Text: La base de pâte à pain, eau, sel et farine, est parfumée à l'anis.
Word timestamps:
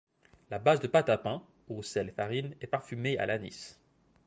La 0.49 0.57
base 0.57 0.79
de 0.81 0.87
pâte 0.87 1.09
à 1.09 1.19
pain, 1.19 1.43
eau, 1.69 1.83
sel 1.83 2.09
et 2.09 2.11
farine, 2.11 2.55
est 2.59 2.65
parfumée 2.65 3.19
à 3.19 3.27
l'anis. 3.27 3.77